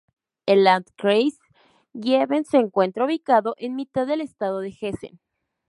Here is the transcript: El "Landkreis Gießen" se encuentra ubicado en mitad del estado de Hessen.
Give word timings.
El 0.47 0.63
"Landkreis 0.63 1.37
Gießen" 1.93 2.45
se 2.45 2.57
encuentra 2.57 3.05
ubicado 3.05 3.53
en 3.59 3.75
mitad 3.75 4.07
del 4.07 4.21
estado 4.21 4.59
de 4.59 4.69
Hessen. 4.69 5.19